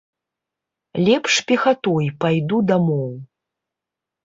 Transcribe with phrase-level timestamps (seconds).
[1.07, 3.07] Лепш пехатой пайду дамоў.